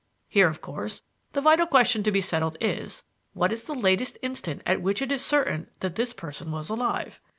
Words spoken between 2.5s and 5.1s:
is, what is the latest instant at which